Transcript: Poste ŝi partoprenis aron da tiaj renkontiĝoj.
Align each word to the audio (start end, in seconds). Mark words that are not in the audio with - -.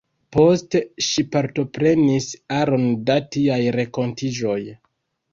Poste 0.35 0.79
ŝi 1.07 1.23
partoprenis 1.35 2.29
aron 2.59 2.87
da 3.09 3.17
tiaj 3.35 3.59
renkontiĝoj. 3.77 4.57